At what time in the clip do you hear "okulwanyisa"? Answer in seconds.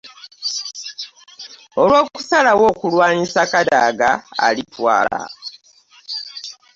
2.71-3.41